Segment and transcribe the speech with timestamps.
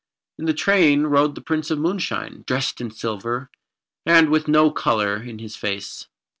[0.39, 3.51] In the train rode the Prince of Moonshine, dressed in silver,
[4.03, 6.07] and with no colour in his face.